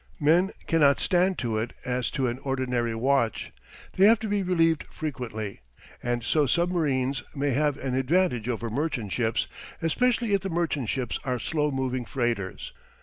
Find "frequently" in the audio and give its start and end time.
4.89-5.61